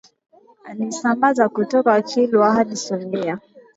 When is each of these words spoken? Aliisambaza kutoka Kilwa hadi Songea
Aliisambaza 0.65 1.49
kutoka 1.49 2.01
Kilwa 2.01 2.51
hadi 2.53 2.75
Songea 2.75 3.39